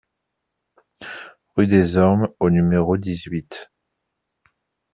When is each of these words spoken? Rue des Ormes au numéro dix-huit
Rue 1.55 1.67
des 1.67 1.95
Ormes 1.95 2.27
au 2.39 2.49
numéro 2.49 2.97
dix-huit 2.97 3.69